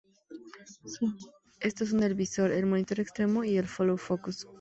Estos 1.59 1.89
son 1.89 2.01
el 2.01 2.15
visor, 2.15 2.49
el 2.51 2.65
monitor 2.65 2.99
externo 2.99 3.43
y 3.43 3.55
el 3.57 3.67
"follow 3.67 3.97
focus". 3.97 4.47